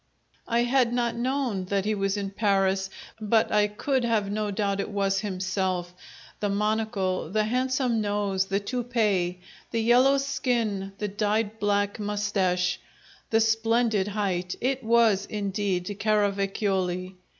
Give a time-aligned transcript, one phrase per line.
[0.47, 4.79] I had not known that he was in Paris, but I could have no doubt
[4.79, 5.93] it was himself:
[6.39, 9.37] the monocle, the handsome nose, the toupee',
[9.69, 12.79] the yellow skin, the dyed black moustache,
[13.29, 17.13] the splendid height it was indeed Caravacioli!